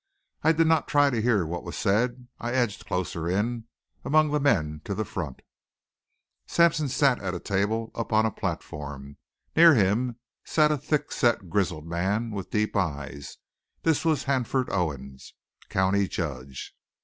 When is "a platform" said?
8.25-9.17